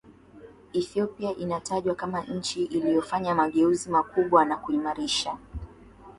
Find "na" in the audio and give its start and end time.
4.45-4.57